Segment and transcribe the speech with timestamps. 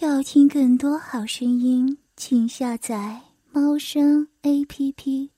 [0.00, 5.30] 要听更多好声音，请下载猫声 A P P。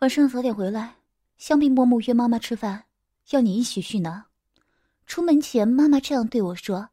[0.00, 0.96] 晚上早点回来，
[1.36, 2.86] 香槟伯母约妈妈吃饭，
[3.30, 4.24] 要你一起去呢。
[5.06, 6.88] 出门前，妈妈这样对我说：“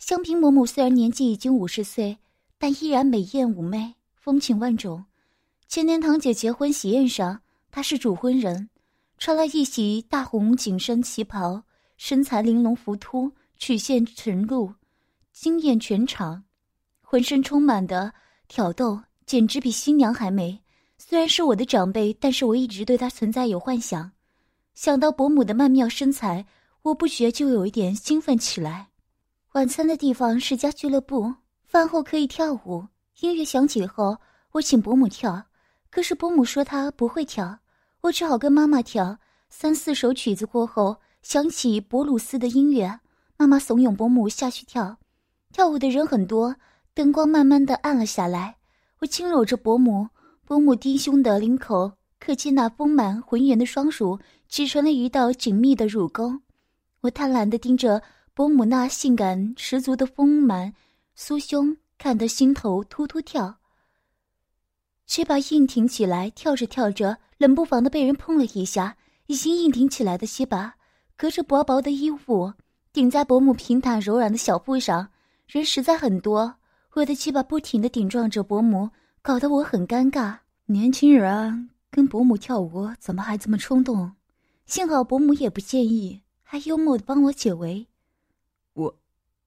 [0.00, 2.18] 香槟伯母虽然年纪已经五十岁，
[2.58, 5.04] 但依然美艳妩媚，风情万种。
[5.68, 7.40] 前年堂姐结婚喜宴上，
[7.70, 8.68] 她是主婚人，
[9.16, 11.62] 穿了一袭大红紧身旗袍，
[11.96, 14.74] 身材玲珑浮凸，曲线沉露。”
[15.38, 16.42] 惊艳全场，
[17.02, 18.10] 浑身充满的
[18.48, 20.58] 挑逗，简直比新娘还美。
[20.96, 24.10] 虽然是我的长辈，但是我一直对她存在有幻想。
[24.74, 26.46] 想到伯母的曼妙身材，
[26.80, 28.88] 我不觉就有一点兴奋起来。
[29.52, 31.34] 晚餐的地方是家俱乐部，
[31.66, 32.86] 饭后可以跳舞。
[33.20, 34.16] 音乐响起后，
[34.52, 35.44] 我请伯母跳，
[35.90, 37.58] 可是伯母说她不会跳，
[38.00, 39.18] 我只好跟妈妈跳。
[39.50, 43.00] 三四首曲子过后，响起博鲁斯的音乐，
[43.36, 44.96] 妈妈怂恿伯母下去跳。
[45.56, 46.54] 跳舞的人很多，
[46.92, 48.56] 灯光慢慢的暗了下来。
[48.98, 50.06] 我轻搂着伯母，
[50.44, 54.18] 伯母低胸的领口，可见那丰满浑圆的双乳
[54.50, 56.40] 挤成了一道紧密的乳沟。
[57.00, 58.02] 我贪婪的盯着
[58.34, 60.74] 伯母那性感十足的丰满
[61.16, 63.56] 酥胸，看得心头突突跳。
[65.06, 70.74] 却把硬挺起来，跳着跳着，冷不防的被人碰了一下，已经硬挺起来的西巴，
[71.16, 72.52] 隔着薄薄的衣服
[72.92, 75.08] 顶在伯母平坦柔软的小腹上。
[75.46, 76.56] 人实在很多，
[76.94, 78.90] 我的鸡巴不停的顶撞着伯母，
[79.22, 80.38] 搞得我很尴尬。
[80.66, 84.12] 年轻人跟伯母跳舞，怎么还这么冲动？
[84.64, 87.86] 幸好伯母也不介意，还幽默的帮我解围。
[88.72, 88.98] 我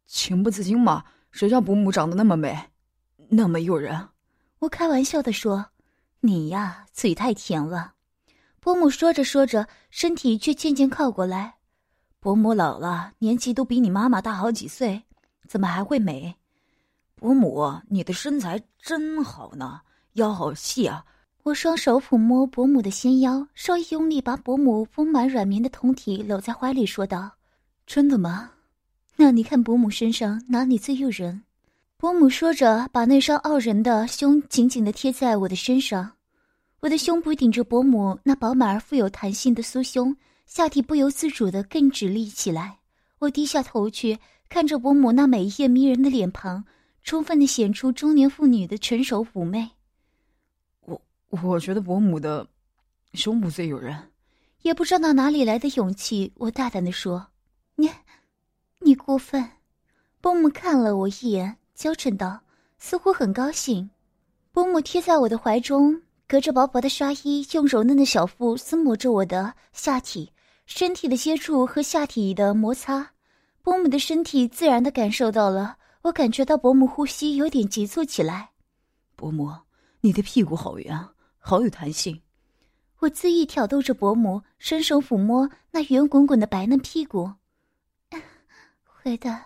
[0.07, 2.69] 情不自禁嘛，谁叫伯母长得那么美，
[3.27, 4.07] 那么诱人？
[4.59, 5.71] 我开玩笑的说
[6.21, 7.95] ：“你呀，嘴太甜了。”
[8.61, 11.55] 伯母说着说着，身体却渐渐靠过来。
[12.21, 15.03] 伯母老了，年纪都比你妈妈大好几岁。
[15.49, 16.35] 怎么还会美？
[17.15, 19.81] 伯母，你的身材真好呢，
[20.13, 21.03] 腰好细啊！
[21.41, 27.31] 我双手抚摸伯母的纤腰，稍一用力，把伯母丰满软绵的酮体搂在怀里，说道
[27.87, 28.51] ：“真的吗？
[29.15, 31.41] 那你看伯母身上哪里最诱人？”
[31.97, 36.11] 伯母说着，把那双傲人的胸紧紧的贴在我的身上，
[36.79, 42.77] 我的胸部顶着伯母那饱满而富有弹性的酥胸，下体不由自主的更直立起来。
[43.17, 44.15] 我低下头去。
[44.49, 46.65] 看着伯母那美艳迷人的脸庞，
[47.03, 49.69] 充分的显出中年妇女的成熟妩媚。
[50.81, 50.99] 我
[51.29, 52.47] 我觉得伯母的
[53.13, 54.11] 胸部最诱人，
[54.63, 57.27] 也不知道哪里来的勇气，我大胆的说
[57.77, 57.91] ：“你，
[58.79, 59.47] 你过分。”
[60.19, 62.41] 伯母看了我一眼，娇嗔道，
[62.79, 63.91] 似乎很高兴。
[64.51, 70.33] 伯母贴在我的怀中，隔着薄薄的纱衣，用柔嫩的小腹撕磨着我的下体，
[70.65, 73.11] 身体的接触和下体的摩擦。
[73.69, 78.49] 伯母的身体自然的感受到了，我感觉到伯母呼吸有点急促起来。
[79.15, 79.53] 伯母，
[80.01, 81.07] 你的屁股好圆，
[81.37, 82.19] 好有弹性。
[82.97, 87.31] 我恣意挑逗着伯母，伸手抚摸那圆滚滚的白嫩屁股。
[88.83, 89.39] 坏蛋，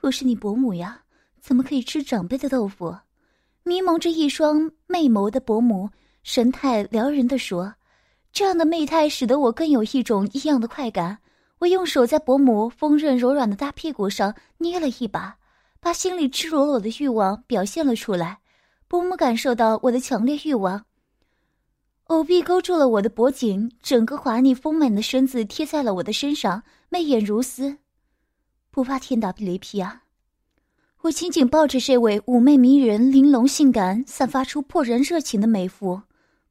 [0.00, 1.02] 我是你伯母呀，
[1.42, 2.96] 怎么可以吃长辈的豆腐？
[3.62, 5.90] 迷蒙着一双媚眸的伯母，
[6.22, 7.74] 神态撩人的说
[8.32, 11.18] ：“这样的媚态使得我更有一种异样的快感。”
[11.60, 15.38] 我用手在伯母丰润柔软的大屁股上捏了一把，
[15.80, 18.40] 把心里赤裸裸的欲望表现了出来。
[18.88, 20.84] 伯母感受到我的强烈欲望，
[22.04, 27.78] 藕臂勾住了我的脖颈，整个华丽丰满的身子贴在了我的身上，媚眼如丝。
[28.70, 30.02] 不怕天打雷劈啊！
[31.02, 36.02] 我紧紧抱着这位妩媚迷人、玲珑性感、散发出破人热情的美妇。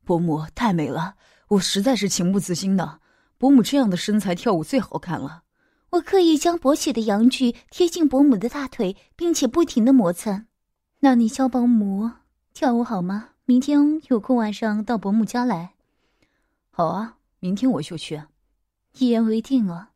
[0.03, 1.16] 伯母太美了，
[1.49, 2.99] 我实在是情不自禁的。
[3.38, 5.44] 伯母这样的身材跳舞最好看了。
[5.91, 10.46] 我刻意将勃起的阳具贴近伯母的大腿，并且不停的摩擦。
[11.00, 12.09] 那你教伯母
[12.53, 13.29] 跳舞好吗？
[13.46, 15.73] 明天有空晚上到伯母家来。
[16.72, 18.22] 好啊，明天我就去。
[18.97, 19.90] 一言为定了。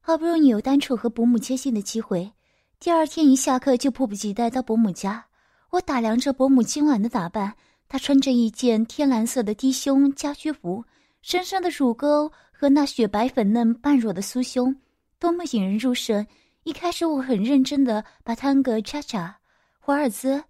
[0.00, 2.32] 好不容易有单处和伯母接近的机会，
[2.78, 5.26] 第二天一下课就迫不及待到伯母家。
[5.70, 7.54] 我打量着伯母今晚的打扮，
[7.88, 10.84] 她穿着一件天蓝色的低胸家居服，
[11.22, 12.30] 身上的乳沟。
[12.52, 14.76] 和那雪白粉嫩半裸的酥胸，
[15.18, 16.26] 多么引人入胜！
[16.64, 19.34] 一开始我很认真的把探戈、恰恰、
[19.78, 20.44] 华尔兹、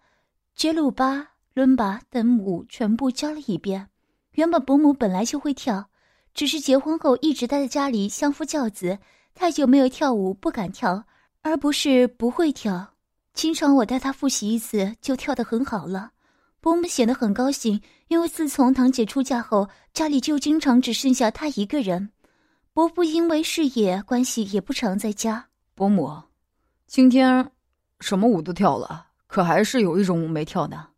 [0.56, 1.25] 杰鲁巴、
[1.55, 3.87] 伦巴等舞全部教了一遍。
[4.32, 5.88] 原本伯母本来就会跳，
[6.34, 8.99] 只是结婚后一直待在家里相夫教子，
[9.32, 11.05] 太久没有跳舞，不敢跳，
[11.43, 12.94] 而不是不会跳。
[13.34, 16.11] 经常我带她复习一次，就跳得很好了。
[16.60, 22.10] 伯母显得很高兴，因为自从堂姐出嫁后，家里就经常只剩下她一个人。
[22.72, 25.48] 伯父因为事业关系也不常在家。
[25.74, 26.22] 伯母，
[26.86, 27.50] 今天
[28.00, 30.88] 什么舞都跳了，可还是有一种舞没跳呢。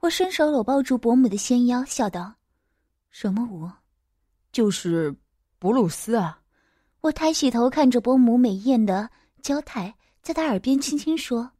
[0.00, 2.34] 我伸手搂抱住伯母的纤腰，笑道
[3.10, 3.70] ：“什么舞？
[4.52, 5.14] 就是
[5.58, 6.40] 布鲁斯啊。”
[7.00, 9.08] 我抬起头看着伯母美艳的
[9.40, 11.50] 娇态，在她耳边轻轻说：“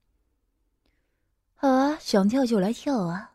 [1.57, 3.33] 好啊，想跳就来跳啊。”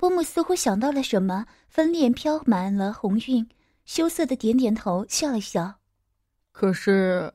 [0.00, 3.46] 伯母似乎想到了什么，粉脸飘满了红晕，
[3.84, 5.74] 羞涩的点点头，笑了笑。
[6.52, 7.34] 可是，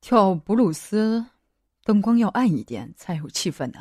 [0.00, 1.26] 跳布鲁斯，
[1.82, 3.80] 灯光要暗一点才有气氛呢。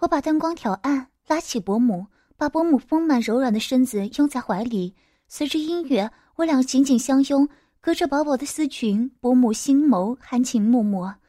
[0.00, 4.96] 我把灯光调暗，拉起伯母，把伯母丰满柔软的身子拥在怀里。
[5.28, 7.48] 随着音乐，我俩紧紧相拥，
[7.80, 11.20] 隔着薄薄的丝裙，伯母星眸含情脉脉，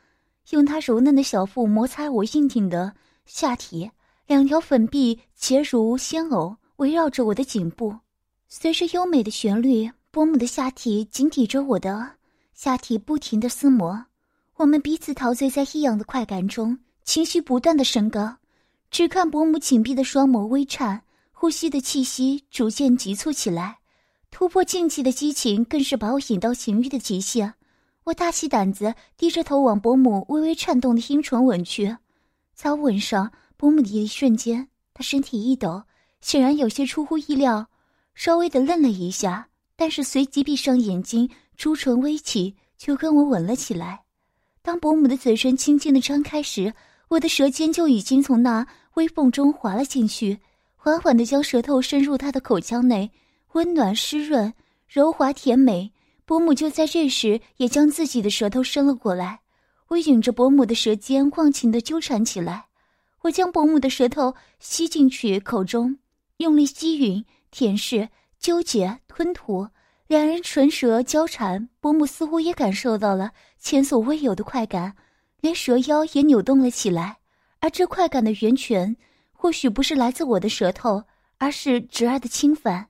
[0.49, 2.95] 用她柔嫩的小腹摩擦我硬挺的
[3.27, 3.91] 下体。
[4.27, 7.95] 两条粉臂结如仙藕，围绕着我的颈部。
[8.47, 12.13] 随着优美的旋律，伯母的下体紧抵着我的
[12.51, 14.03] 下体，不停的撕磨。
[14.55, 18.37] 我们彼此陶醉在异样的快感中，情绪不断的升高。
[18.89, 23.77] 只看伯母紧闭的双眸微颤，呼吸的气息逐渐急促起来。
[24.31, 27.53] 突破禁忌的激情，更是把我引到情欲的极限。
[28.05, 31.95] 我大起胆子，低着头往伯母微微颤动的阴唇吻去，
[32.55, 33.31] 在吻上。
[33.65, 35.81] 伯母的一瞬间，他身体一抖，
[36.21, 37.65] 显然有些出乎意料，
[38.13, 41.27] 稍微的愣了一下，但是随即闭上眼睛，
[41.57, 44.03] 朱唇微起，就跟我吻了起来。
[44.61, 46.71] 当伯母的嘴唇轻轻的张开时，
[47.07, 50.37] 我的舌尖就已经从那微缝中滑了进去，
[50.75, 53.09] 缓缓的将舌头伸入她的口腔内，
[53.53, 54.53] 温暖湿润，
[54.87, 55.91] 柔滑甜美。
[56.23, 59.39] 伯母就在这时，也将自己的舌头伸了过来，
[59.87, 62.67] 我引着伯母的舌尖，忘情的纠缠起来。
[63.25, 65.97] 我将伯母的舌头吸进去口中，
[66.37, 68.07] 用力吸吮、舔舐、
[68.39, 69.67] 纠结、吞吐，
[70.05, 71.67] 两人唇舌交缠。
[71.79, 74.95] 伯母似乎也感受到了前所未有的快感，
[75.41, 77.17] 连蛇腰也扭动了起来。
[77.61, 78.95] 而这快感的源泉，
[79.31, 81.03] 或许不是来自我的舌头，
[81.39, 82.89] 而是侄儿的侵犯。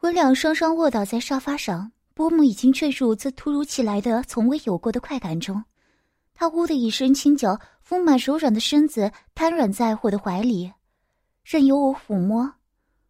[0.00, 5.62] 我俩双双卧倒在沙发上，伯母已经坠入这突如其来的、从未有过的快感中。
[6.40, 7.60] 他呜的一声轻叫。
[7.82, 10.72] 丰满柔软的身子瘫软在我的怀里，
[11.44, 12.50] 任由我抚摸。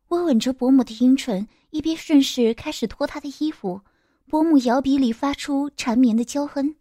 [0.09, 3.83] 我吻着伯母的阴唇，一边顺势开始脱她的衣服。
[4.27, 6.75] 伯母摇鼻里发出缠绵的娇哼。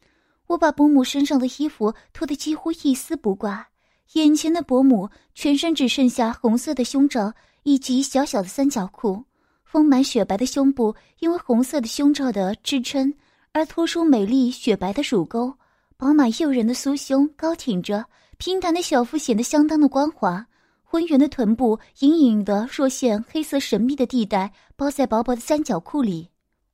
[0.48, 3.68] 我把伯母身上的衣服脱得几乎一丝不挂。
[4.14, 9.24] 眼前的伯母全身只剩下红色的胸罩以及小小的三角裤，
[9.66, 13.14] 丰满雪白的胸部因为红色的胸罩的支撑
[13.52, 15.54] 而突出美丽雪白的乳沟。
[16.00, 18.06] 饱满诱人的酥胸高挺着，
[18.38, 20.48] 平坦的小腹显得相当的光滑，
[20.82, 26.30] 浑圆的臀部隐隐的若现黑色神秘的地带，包在薄薄的三角裤里。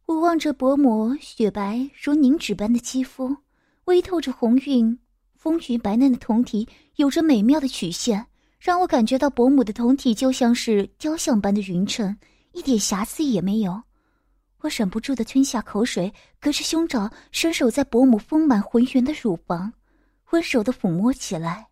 [0.06, 3.36] 我望着伯母雪白如凝脂般的肌肤，
[3.86, 4.96] 微透着红晕，
[5.34, 6.68] 丰腴白嫩的酮体
[6.98, 8.28] 有着美妙的曲线，
[8.60, 12.16] 让我感觉到伯母的酮体就像是雕像般的匀称，
[12.52, 13.82] 一点瑕疵也没有。
[14.66, 19.72] 我忍不住的吞下口水，隔着胸罩，伸手在伯母丰满浑圆的乳房，
[20.32, 21.68] 温柔的抚摸起来。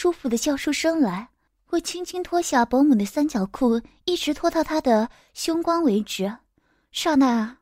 [0.00, 1.28] 舒服的叫出声来，
[1.70, 6.32] 我轻轻脱下伯母的三角裤，一直脱到她的胸光为止。
[6.92, 7.56] 刹那，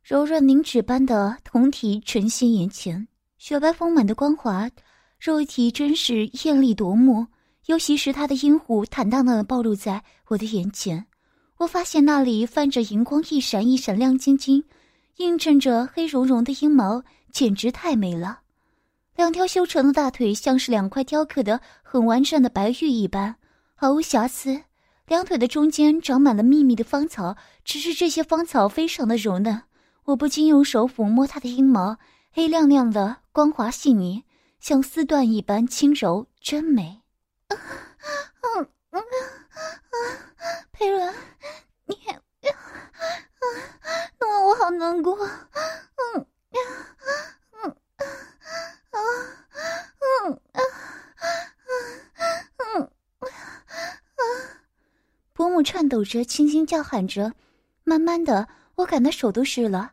[0.00, 4.70] 柔润凝脂般的酮体呈现眼前，雪白丰满的光滑
[5.18, 7.26] 肉体真是艳丽夺目。
[7.66, 11.04] 尤其是她的阴户坦荡荡的暴露在我的眼前，
[11.56, 14.62] 我发现那里泛着银光，一闪一闪，亮晶晶，
[15.16, 17.02] 映衬着黑茸茸的阴毛，
[17.32, 18.42] 简直太美了。
[19.14, 23.36] 两条修长的大腿像是两块雕刻的很完善的白玉一般，
[23.76, 24.64] 毫无瑕疵。
[25.06, 29.62] 两腿的中间长满了密密的芳草，只是这些芳草非常的柔嫩。
[30.06, 31.98] 我不禁用手抚摸它的阴毛，
[32.32, 34.24] 黑亮亮的，光滑细腻，
[34.58, 37.02] 像丝缎一般轻柔，真美。
[37.48, 37.58] 嗯
[38.40, 39.04] 嗯嗯
[39.90, 41.14] 嗯，佩伦，
[41.86, 42.18] 你，嗯，
[44.18, 45.16] 弄得我好难过。
[45.24, 46.56] 嗯嗯
[47.62, 47.76] 嗯。
[48.94, 48.98] 啊，
[50.00, 50.60] 嗯啊，
[52.58, 54.22] 嗯嗯啊！
[55.54, 57.32] 伯母颤抖着，轻轻叫喊着。
[57.84, 59.92] 慢慢的，我感到手都湿了。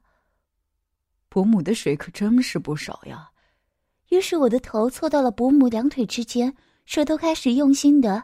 [1.29, 3.29] 伯母的水可真是不少呀，
[4.09, 8.23] 于是我的头凑到了伯母两腿之间，舌头开始用心的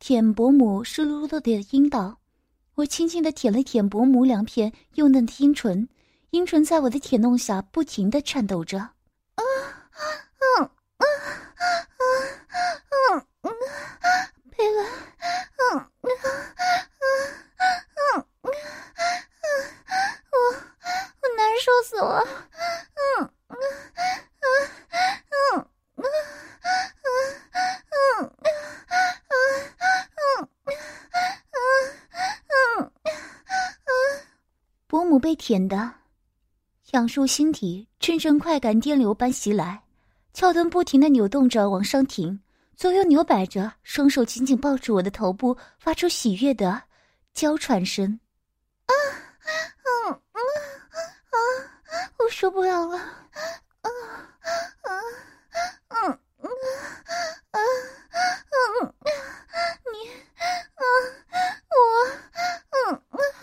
[0.00, 2.18] 舔伯母湿漉漉的阴道。
[2.74, 5.88] 我轻轻的舔了舔伯母两片幼嫩的阴唇，
[6.30, 8.80] 阴唇在我的舔弄下不停的颤抖着。
[8.80, 8.90] 啊，
[10.58, 11.06] 嗯，嗯，
[13.12, 13.52] 嗯，嗯，
[14.50, 16.10] 佩伦，嗯，嗯，
[18.10, 18.56] 嗯，嗯，
[20.32, 20.36] 我，
[21.20, 21.24] 我
[21.94, 22.24] 难受死了，
[22.94, 23.56] 嗯，嗯，
[25.30, 26.04] 嗯，嗯，
[27.90, 28.30] 嗯，
[32.40, 32.90] 嗯，
[33.86, 33.90] 嗯。
[34.86, 35.92] 伯母被舔的，
[36.92, 39.82] 痒入心体，阵阵快感电流般袭来，
[40.32, 42.40] 翘臀不停的扭动着往上挺，
[42.76, 46.82] 左右扭摆着，双手紧紧抱住我的头部，发出喜悦的
[47.32, 48.18] 娇喘声。
[48.86, 48.92] 啊，
[50.08, 50.40] 嗯嗯，
[52.24, 53.90] 我受不了了，啊
[54.80, 54.88] 啊
[55.88, 56.48] 嗯嗯
[57.50, 57.60] 啊
[58.80, 58.94] 嗯，
[59.92, 60.08] 你
[60.74, 60.82] 啊
[61.68, 61.76] 我
[62.80, 63.36] 嗯嗯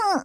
[0.00, 0.24] 啊。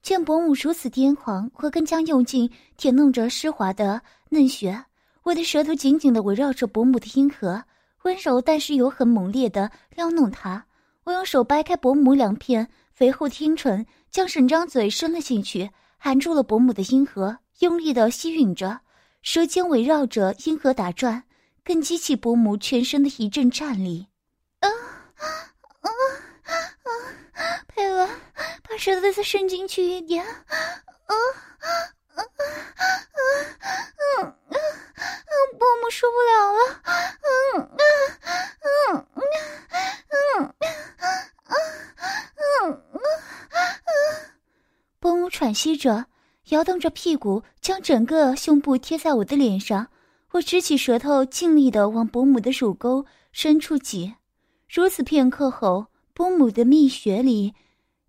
[0.00, 4.82] 见伯母如此癫狂，我更将用劲舔弄着湿滑的嫩穴，
[5.24, 7.62] 我的舌头紧紧的围绕着伯母的阴核，
[8.02, 10.66] 温柔但是又很猛烈的撩弄他。
[11.04, 18.80] 我用手掰开伯母两片肥厚的阴唇，将整张嘴伸了进去，含住了伯母的阴核，用力的吸吮着，
[19.22, 21.24] 舌尖围绕着阴核打转。
[21.64, 24.06] 更激起伯母全身的一阵颤栗，
[24.60, 24.68] 啊
[25.16, 25.26] 啊
[25.82, 25.90] 啊！
[27.68, 28.08] 佩恩，
[28.66, 30.32] 把舌头再伸进去一点，啊
[31.58, 31.66] 啊
[32.18, 33.30] 啊啊啊
[33.98, 34.54] 啊啊啊，
[35.58, 36.58] 伯母受不了了。
[37.22, 37.28] 嗯
[37.78, 37.84] 嗯
[38.64, 39.06] 嗯
[40.08, 40.54] 嗯嗯
[42.36, 43.00] 嗯嗯
[43.52, 43.90] 嗯，
[44.98, 46.06] 伯母喘息着，
[46.48, 49.88] 摇动着屁股，将整个胸部贴在我的脸上。
[50.32, 54.14] 我直起舌头，尽力的往伯母的乳沟深处挤。
[54.68, 57.54] 如此片刻后，伯母的蜜穴里，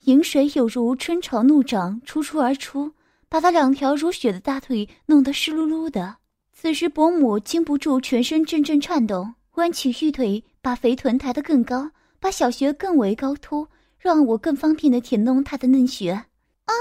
[0.01, 2.93] 饮水有如春潮怒涨，出出而出。
[3.29, 6.17] 把她两条如雪的大腿弄得湿漉漉的。
[6.51, 13.67] 此时，伯母禁不住全身阵阵颤动，弯起玉腿，把肥臀抬得更高，把小穴更为高凸，
[13.97, 16.11] 让我更方便的舔弄她的嫩穴。
[16.11, 16.73] 啊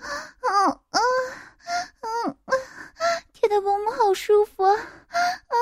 [0.00, 0.98] 啊啊啊
[2.44, 2.54] 啊！
[3.32, 4.72] 舔的伯母好舒服啊！
[4.74, 5.56] 啊，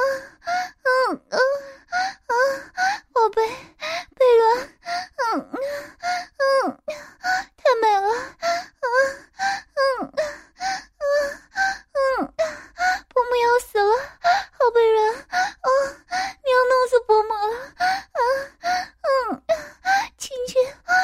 [0.83, 0.91] 啊
[1.31, 1.39] 啊
[2.27, 2.35] 啊，
[3.13, 3.43] 宝贝，
[4.15, 4.69] 贝伦，
[5.19, 5.57] 嗯嗯
[6.63, 6.79] 嗯，
[7.57, 8.87] 太美了，啊
[9.75, 10.15] 嗯嗯
[12.19, 12.35] 嗯，
[13.09, 13.95] 伯母要死了，
[14.53, 15.69] 好被人，啊，
[16.45, 18.21] 你要弄死伯母了，啊
[19.03, 19.43] 嗯，
[20.19, 20.95] 亲亲，啊，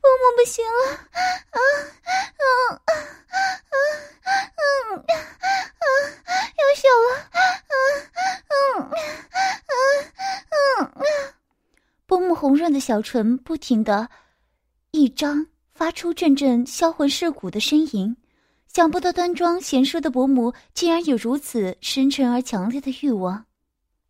[0.00, 1.58] 伯母不行了，啊
[2.38, 2.46] 嗯
[2.76, 3.36] 啊啊
[4.30, 5.04] 嗯。
[6.54, 7.06] 要小了，
[7.68, 7.74] 嗯
[8.48, 8.52] 嗯
[9.68, 11.04] 嗯嗯，
[12.06, 14.10] 波木红润的小唇不停的
[14.90, 18.16] 一张，发出阵阵销魂蚀骨的呻吟。
[18.66, 23.44] 想不到端庄贤淑的伯母竟然有如此深沉而强烈的欲望。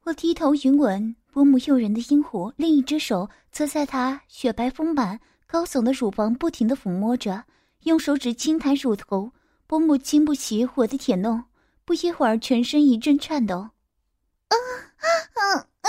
[0.04, 7.44] 我低头云吻伯母诱人的阴湖，另一只手则在她雪白丰满、高耸的乳房不停的抚摸着，
[7.82, 9.30] 用手指轻弹乳头。
[9.66, 11.44] 伯母经不起我的舔弄。
[11.84, 13.58] 不一会儿，全身一阵颤抖。
[13.58, 14.54] 啊
[14.96, 15.88] 啊啊啊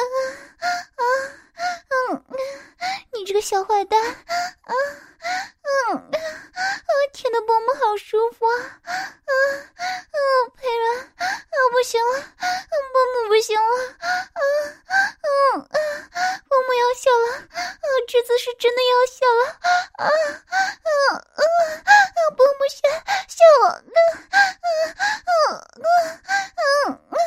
[0.59, 1.03] 啊啊！
[3.13, 3.99] 你这个小坏蛋！
[4.03, 4.73] 啊
[5.91, 6.11] 嗯啊！
[7.13, 8.57] 舔的伯母好舒服啊！
[8.83, 10.17] 啊啊！
[10.57, 11.25] 佩伦，啊
[11.71, 12.19] 不行了，
[12.91, 13.77] 伯母不行了！
[13.99, 14.07] 啊
[15.53, 15.77] 嗯啊！
[16.49, 19.41] 伯母要笑了，啊这次是真的要笑了！
[19.93, 20.05] 啊
[20.47, 20.89] 啊啊
[21.85, 21.91] 啊！
[22.35, 22.75] 伯母笑
[23.27, 23.65] 笑了！
[24.31, 24.37] 啊
[25.25, 25.39] 啊
[25.77, 26.59] 啊
[27.11, 27.17] 啊！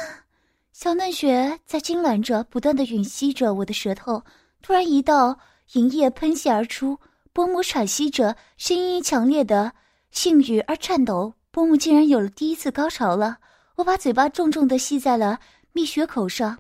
[0.79, 4.23] 小嫩雪在痉挛着，不断的吮吸着我的舌头。
[4.61, 5.39] 突然，一道
[5.73, 7.01] 银液喷泻而出，
[7.33, 9.73] 伯母喘息着，声音强烈的
[10.11, 11.33] 性欲而颤抖。
[11.51, 13.39] 伯母竟然有了第一次高潮了。
[13.77, 15.41] 我把嘴巴重重的吸在了
[15.73, 16.59] 蜜穴口上，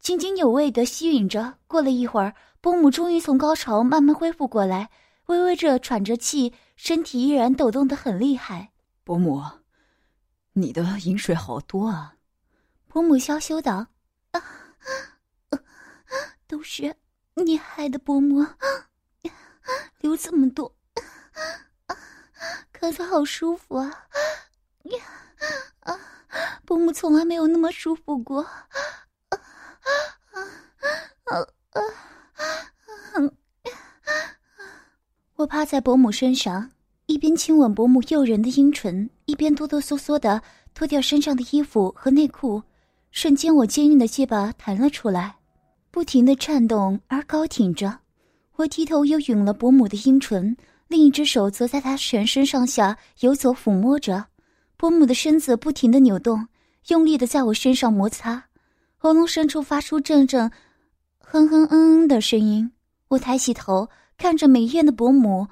[0.00, 1.58] 津津有味的吸吮着。
[1.66, 4.88] 过了一会儿，伯母终于从高潮慢慢恢复过来，
[5.26, 8.70] 微微着喘着气，身体依然抖动的很厉害。
[9.04, 9.42] 伯母，
[10.54, 12.14] 你的饮水好多啊！
[12.92, 13.86] 伯母娇羞道
[14.32, 14.44] ：“啊，
[16.46, 16.94] 都是。”
[17.34, 18.46] 你害的伯母
[20.00, 20.76] 流这么多，
[22.70, 24.04] 可是好舒服啊！
[26.66, 28.46] 伯母从来没有那么舒服过。
[35.36, 36.70] 我趴在伯母身上，
[37.06, 40.42] 一边亲吻伯母诱人的阴唇，一边哆哆嗦嗦的
[40.74, 42.62] 脱掉身上的衣服和内裤。
[43.12, 45.36] 瞬间，我坚硬的鸡巴弹了出来，
[45.90, 47.98] 不停的颤动而高挺着。
[48.56, 50.56] 我低头又吮了伯母的阴唇，
[50.88, 54.24] 另一只手则在她全身上下游走抚摸着。
[54.78, 56.48] 伯母的身子不停的扭动，
[56.88, 58.44] 用力的在我身上摩擦，
[58.96, 60.50] 喉咙深处发出阵阵
[61.18, 62.72] 哼哼嗯嗯的声音。
[63.08, 65.46] 我抬起头，看着美艳的伯母，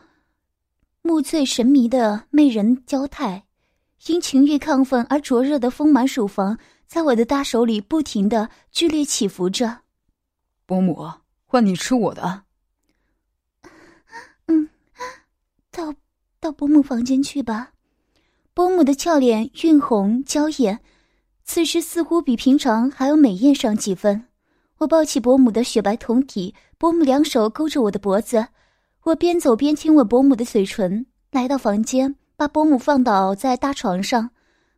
[1.03, 3.45] 目醉神迷的媚人娇态，
[4.07, 6.59] 因情欲亢奋而灼热的丰满乳房。
[6.91, 9.83] 在我的大手里不停的剧烈起伏着，
[10.67, 11.09] 伯母，
[11.47, 12.43] 换你吃我的。
[14.49, 14.69] 嗯，
[15.71, 15.95] 到
[16.41, 17.71] 到伯母房间去吧。
[18.53, 20.81] 伯母的俏脸晕红娇艳，
[21.45, 24.27] 此时似乎比平常还要美艳上几分。
[24.79, 28.49] 我抱起伯母的雪白胴体，伯母两手勾着我的脖子，
[29.05, 31.07] 我边走边亲吻伯母的嘴唇。
[31.31, 34.31] 来到房间，把伯母放倒在大床上。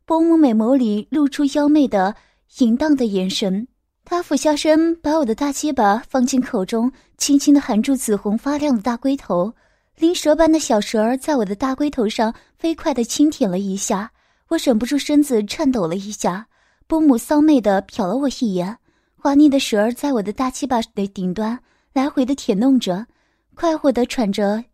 [0.04, 2.14] 伯母美眸里露出妖媚的、
[2.58, 3.68] 淫荡的眼神，
[4.04, 9.54] 她俯下身，把我的大鸡巴放进口中，轻轻的含住紫红发亮的大龟头，
[9.96, 14.10] 灵蛇般的小蛇儿在我的大龟头上飞快的轻舔了一下，
[14.48, 16.46] 我忍不住身子颤抖了一下。
[16.88, 18.76] 伯母骚媚的瞟了我一眼，
[19.16, 21.58] 滑腻的蛇儿在我的大鸡巴的顶端
[21.92, 23.06] 来回的舔弄着，
[23.54, 24.64] 快活的喘着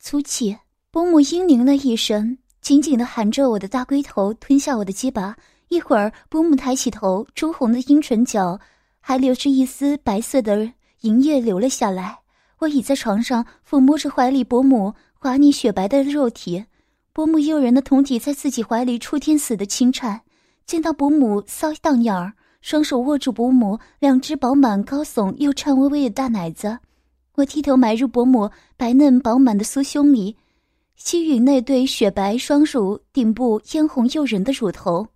[0.00, 0.56] 粗气。
[0.90, 2.38] 伯母嘤咛了一声。
[2.68, 5.34] 紧紧的含着我的大龟头，吞下我的鸡巴。
[5.68, 8.60] 一会儿，伯母抬起头，朱红的阴唇角
[9.00, 10.70] 还流着一丝白色的
[11.00, 12.18] 银液流了下来。
[12.58, 16.62] 我倚在床上，抚摸着怀里伯母滑腻雪白的肉体。
[17.14, 20.20] 伯母诱人的胴体在自己怀里触天似的轻颤。
[20.66, 26.78] 见到伯母骚荡样儿，双手握住伯母两只饱满高耸又颤巍巍的大奶子，
[27.36, 30.36] 我低头埋入伯母白嫩饱满的酥胸里。
[30.98, 35.06] 吸吮那对雪白双乳顶部嫣红诱人的乳头，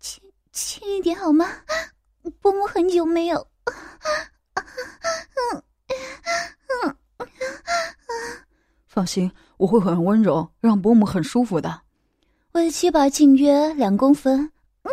[0.00, 1.48] 轻轻一点好吗？
[2.40, 3.46] 伯母很久没有，
[8.88, 11.82] 放心，我会很温柔，让伯母很舒服的。
[12.50, 14.92] 我的鸡巴近约两公分，嗯，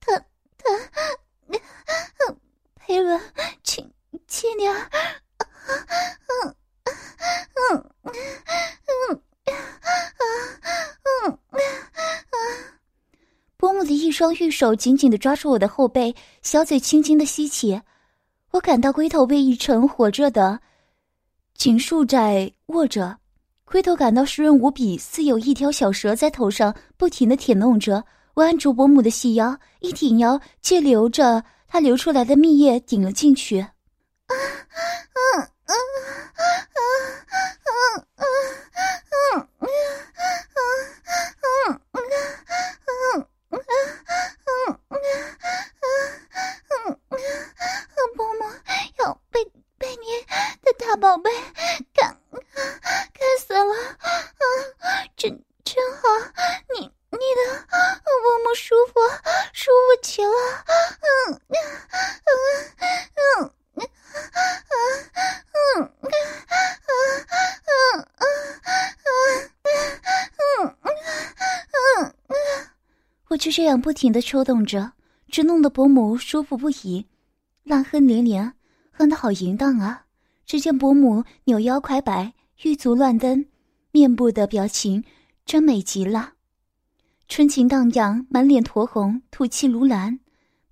[0.00, 0.24] 疼
[0.56, 2.38] 疼，
[2.76, 3.20] 佩伦，
[3.64, 3.92] 请。
[4.26, 4.90] 轻点儿，
[6.28, 6.92] 嗯嗯
[7.64, 9.22] 嗯嗯
[11.24, 11.38] 嗯嗯
[13.56, 17.80] 伯母的一双玉手紧紧的抓住我的后背，小嘴轻轻的吸起，
[18.50, 20.58] 我感到龟头被一层火热的
[21.54, 23.16] 紧束在握着，
[23.64, 28.04] 龟头感到湿润无比，似有一条小蛇在头上不停的舔弄着。
[28.34, 33.60] 我按住伯母的细腰，一挺腰，借流着她流出来的蜜液顶了进去。
[33.60, 33.70] 啊，
[35.14, 35.74] 嗯嗯
[36.34, 36.90] 嗯嗯
[37.62, 38.26] 嗯嗯
[39.38, 39.78] 嗯
[41.70, 42.00] 嗯嗯
[43.16, 43.58] 嗯嗯
[44.90, 45.00] 嗯
[46.88, 47.18] 嗯
[48.16, 48.40] 伯母
[48.98, 49.44] 要被
[49.78, 50.20] 被你
[50.62, 51.30] 的大宝贝
[51.94, 54.44] 干干死了，啊，
[55.16, 56.08] 真真好，
[56.74, 56.80] 你
[57.10, 59.00] 你的伯母舒服
[59.52, 60.30] 舒服极了，
[60.66, 61.56] 嗯嗯
[62.24, 62.67] 嗯。
[73.48, 74.92] 就这样不停的抽动着，
[75.30, 77.06] 只弄得伯母舒服不已，
[77.64, 78.52] 浪哼连连，
[78.90, 80.04] 哼得好淫荡啊！
[80.44, 82.30] 只见伯母扭腰快摆，
[82.62, 83.42] 玉足乱蹬，
[83.90, 85.02] 面部的表情
[85.46, 86.34] 真美极了，
[87.26, 90.20] 春情荡漾，满脸酡红，吐气如兰，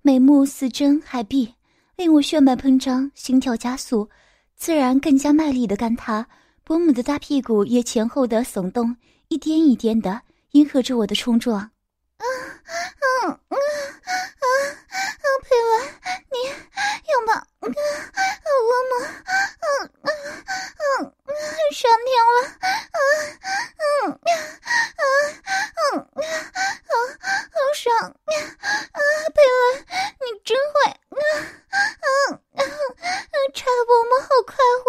[0.03, 1.51] 美目似真海碧。
[1.95, 4.07] 令我血脉喷张，心跳加速，
[4.55, 6.27] 自然更加卖力的干他。
[6.63, 8.95] 伯母的大屁股也前后的耸动，
[9.29, 11.71] 一颠一颠的，迎合着我的冲撞。
[12.67, 13.55] 啊啊啊
[14.03, 15.25] 啊！
[15.43, 15.71] 佩伦，
[16.31, 16.35] 你
[17.09, 17.67] 拥抱我
[18.89, 18.93] 吗？
[19.25, 19.65] 啊啊
[20.03, 20.09] 啊
[20.77, 21.05] 啊！
[21.71, 22.37] 上天了！
[22.59, 22.99] 啊啊
[23.37, 24.11] 啊
[24.97, 25.03] 啊啊
[25.87, 26.11] 啊！
[27.53, 27.87] 好爽！
[27.97, 28.99] 啊
[29.33, 29.57] 佩伦，
[30.19, 30.93] 你真会啊
[31.69, 32.07] 啊啊
[32.55, 32.61] 啊！
[33.53, 34.11] 拆了我吗？
[34.27, 34.51] 好快
[34.83, 34.85] 活！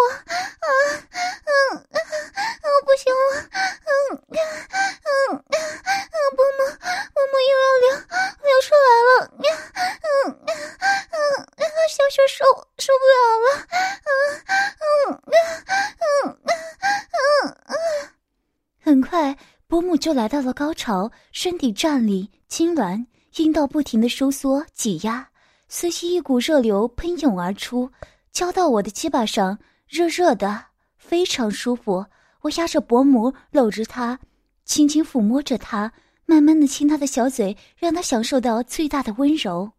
[19.68, 23.04] 伯母就来到了高潮，身体站立痉挛，
[23.36, 25.28] 阴道不停的收缩挤压。
[25.68, 27.90] 随即一股热流喷涌而出，
[28.32, 30.64] 浇到我的鸡巴上，热热的，
[30.96, 32.06] 非常舒服。
[32.40, 34.18] 我压着伯母，搂着她，
[34.64, 35.92] 轻轻抚摸着她，
[36.24, 39.70] 慢慢的亲她的小嘴，让她享受到最大的温柔。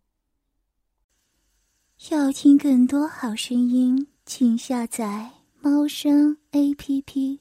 [2.11, 7.39] 要听更多好声音，请下载猫声 A P P。